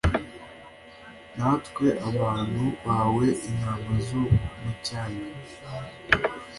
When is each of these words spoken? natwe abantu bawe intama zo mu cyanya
natwe 1.37 1.87
abantu 2.09 2.63
bawe 2.85 3.25
intama 3.47 3.95
zo 4.07 4.21
mu 4.61 4.71
cyanya 4.85 5.25